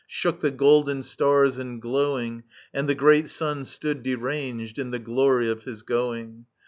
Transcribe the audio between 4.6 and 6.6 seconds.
In the glory of his going.